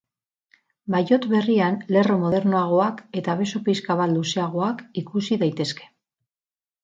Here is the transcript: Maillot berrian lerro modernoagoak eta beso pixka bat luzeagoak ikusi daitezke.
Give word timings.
Maillot 0.93 1.25
berrian 1.33 1.75
lerro 1.95 2.15
modernoagoak 2.23 3.03
eta 3.21 3.35
beso 3.41 3.61
pixka 3.67 3.97
bat 4.01 4.13
luzeagoak 4.15 4.83
ikusi 5.03 5.37
daitezke. 5.45 5.89